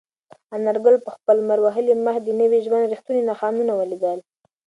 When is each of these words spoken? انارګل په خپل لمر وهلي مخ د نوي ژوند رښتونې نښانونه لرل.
انارګل 0.55 0.95
په 1.05 1.09
خپل 1.15 1.35
لمر 1.41 1.59
وهلي 1.61 1.93
مخ 2.05 2.15
د 2.23 2.27
نوي 2.41 2.59
ژوند 2.65 2.89
رښتونې 2.93 3.21
نښانونه 3.29 3.71
لرل. 3.91 4.19